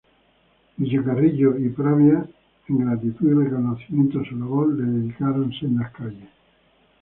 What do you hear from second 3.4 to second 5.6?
reconocimiento a su labor le dedicaron